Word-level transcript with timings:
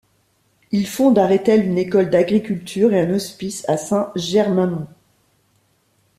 Il 0.71 0.87
fonde 0.87 1.19
à 1.19 1.27
Rethel 1.27 1.63
une 1.63 1.77
école 1.77 2.09
d'agriculture, 2.09 2.91
et 2.91 3.01
un 3.01 3.13
hospice 3.13 3.69
à 3.69 3.77
Saint-Germainmont. 3.77 4.87